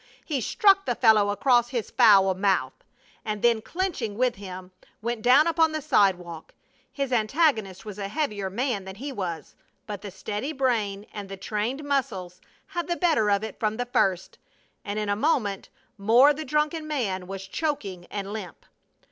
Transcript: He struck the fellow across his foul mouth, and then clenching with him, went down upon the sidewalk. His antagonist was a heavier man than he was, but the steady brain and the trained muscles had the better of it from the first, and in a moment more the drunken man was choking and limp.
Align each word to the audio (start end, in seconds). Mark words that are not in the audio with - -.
He 0.25 0.41
struck 0.41 0.85
the 0.87 0.95
fellow 0.95 1.29
across 1.29 1.69
his 1.69 1.91
foul 1.91 2.33
mouth, 2.33 2.73
and 3.23 3.43
then 3.43 3.61
clenching 3.61 4.17
with 4.17 4.33
him, 4.33 4.71
went 4.99 5.21
down 5.21 5.45
upon 5.45 5.73
the 5.73 5.79
sidewalk. 5.83 6.55
His 6.91 7.13
antagonist 7.13 7.85
was 7.85 7.99
a 7.99 8.07
heavier 8.07 8.49
man 8.49 8.85
than 8.85 8.95
he 8.95 9.11
was, 9.11 9.53
but 9.85 10.01
the 10.01 10.09
steady 10.09 10.53
brain 10.53 11.05
and 11.13 11.29
the 11.29 11.37
trained 11.37 11.83
muscles 11.83 12.41
had 12.69 12.87
the 12.87 12.95
better 12.97 13.29
of 13.29 13.43
it 13.43 13.59
from 13.59 13.77
the 13.77 13.85
first, 13.85 14.39
and 14.83 14.97
in 14.97 15.07
a 15.07 15.15
moment 15.15 15.69
more 15.99 16.33
the 16.33 16.45
drunken 16.45 16.87
man 16.87 17.27
was 17.27 17.47
choking 17.47 18.05
and 18.09 18.33
limp. 18.33 18.65